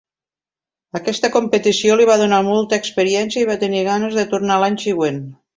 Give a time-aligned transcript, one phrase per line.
[0.99, 5.25] Aquesta competició li va donar molta experiència i va tenir ganes de tornar l'any següent.